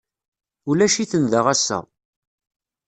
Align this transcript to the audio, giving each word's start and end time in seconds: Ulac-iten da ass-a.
Ulac-iten 0.69 1.23
da 1.31 1.39
ass-a. 1.53 1.79